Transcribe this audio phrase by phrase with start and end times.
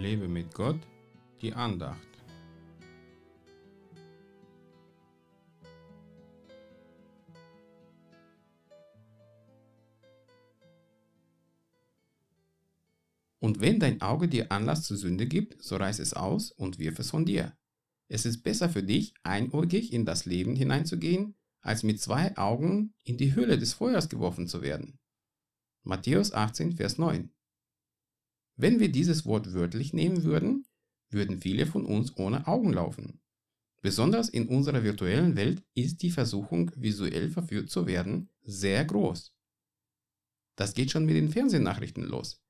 [0.00, 0.80] Lebe mit Gott,
[1.42, 1.98] die Andacht.
[13.40, 16.98] Und wenn dein Auge dir Anlass zur Sünde gibt, so reiß es aus und wirf
[16.98, 17.54] es von dir.
[18.08, 23.18] Es ist besser für dich, einäugig in das Leben hineinzugehen, als mit zwei Augen in
[23.18, 24.98] die Höhle des Feuers geworfen zu werden.
[25.82, 27.30] Matthäus 18, Vers 9.
[28.62, 30.66] Wenn wir dieses Wort wörtlich nehmen würden,
[31.08, 33.22] würden viele von uns ohne Augen laufen.
[33.80, 39.34] Besonders in unserer virtuellen Welt ist die Versuchung, visuell verführt zu werden, sehr groß.
[40.56, 42.44] Das geht schon mit den Fernsehnachrichten los.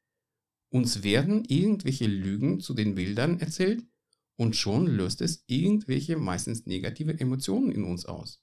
[0.73, 3.87] Uns werden irgendwelche Lügen zu den Bildern erzählt
[4.35, 8.43] und schon löst es irgendwelche meistens negative Emotionen in uns aus.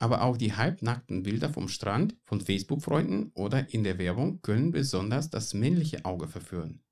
[0.00, 5.30] Aber auch die halbnackten Bilder vom Strand von Facebook-Freunden oder in der Werbung können besonders
[5.30, 6.82] das männliche Auge verführen.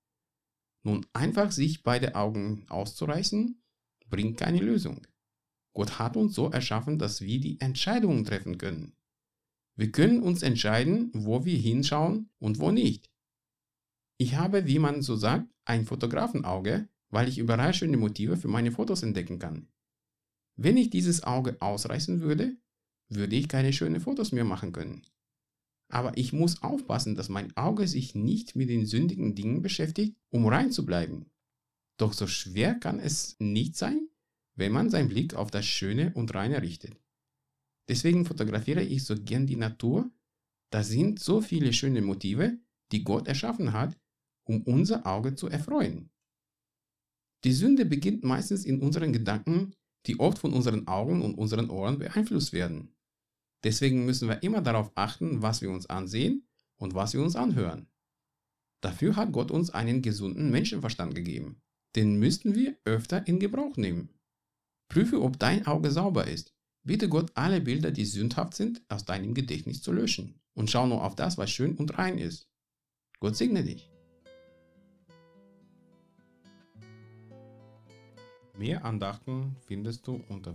[0.85, 3.61] Nun einfach sich beide Augen auszureißen,
[4.09, 5.07] bringt keine Lösung.
[5.75, 8.95] Gott hat uns so erschaffen, dass wir die Entscheidungen treffen können.
[9.77, 13.11] Wir können uns entscheiden, wo wir hinschauen und wo nicht.
[14.19, 18.71] Ich habe, wie man so sagt, ein Fotografenauge, weil ich überall schöne Motive für meine
[18.71, 19.69] Fotos entdecken kann.
[20.57, 22.57] Wenn ich dieses Auge ausreißen würde,
[23.09, 25.03] würde ich keine schönen Fotos mehr machen können.
[25.95, 30.45] Aber ich muss aufpassen, dass mein Auge sich nicht mit den sündigen Dingen beschäftigt, um
[30.49, 31.31] rein zu bleiben.
[31.99, 34.09] Doch so schwer kann es nicht sein,
[34.57, 36.97] wenn man seinen Blick auf das Schöne und Reine richtet.
[37.89, 40.11] Deswegen fotografiere ich so gern die Natur.
[40.71, 42.59] Da sind so viele schöne Motive,
[42.91, 43.97] die Gott erschaffen hat,
[44.49, 46.11] um unser Auge zu erfreuen.
[47.45, 49.75] Die Sünde beginnt meistens in unseren Gedanken,
[50.07, 52.97] die oft von unseren Augen und unseren Ohren beeinflusst werden.
[53.65, 57.89] Deswegen müssen wir immer darauf achten, was wir uns ansehen und was wir uns anhören.
[58.83, 61.63] Dafür hat Gott uns einen gesunden Menschenverstand gegeben.
[61.97, 64.11] Den müssten wir öfter in Gebrauch nehmen.
[64.89, 66.55] Prüfe, ob dein Auge sauber ist.
[66.83, 70.39] Bitte Gott, alle Bilder, die sündhaft sind, aus deinem Gedächtnis zu löschen.
[70.53, 72.47] Und schau nur auf das, was schön und rein ist.
[73.21, 73.91] Gott segne dich.
[78.59, 80.55] Mehr Andachten findest du unter